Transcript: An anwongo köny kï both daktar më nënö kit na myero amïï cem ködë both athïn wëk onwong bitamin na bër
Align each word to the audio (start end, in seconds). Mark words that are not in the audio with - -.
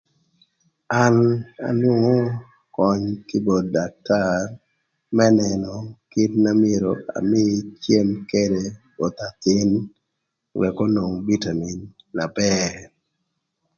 An 1.01 1.15
anwongo 1.67 2.17
köny 2.75 3.05
kï 3.27 3.37
both 3.45 3.67
daktar 3.75 4.39
më 5.15 5.25
nënö 5.39 5.71
kit 6.11 6.31
na 6.43 6.51
myero 6.61 6.91
amïï 7.17 7.55
cem 7.83 8.07
ködë 8.31 8.63
both 8.97 9.19
athïn 9.29 9.69
wëk 10.59 10.77
onwong 10.85 11.15
bitamin 11.27 11.79
na 12.15 12.25
bër 12.37 12.73